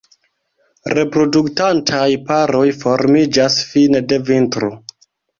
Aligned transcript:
Reproduktantaj 0.97 2.07
paroj 2.29 2.63
formiĝas 2.77 3.57
fine 3.75 4.01
de 4.15 4.19
vintro. 4.31 4.71